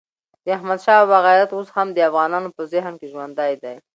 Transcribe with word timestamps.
د 0.43 0.45
احمدشاه 0.57 0.99
بابا 1.01 1.17
غیرت 1.25 1.51
اوس 1.53 1.69
هم 1.75 1.87
د 1.93 1.97
افغانانو 2.09 2.53
په 2.55 2.61
ذهن 2.73 2.93
کې 2.99 3.07
ژوندی 3.13 3.53
دی. 3.63 3.75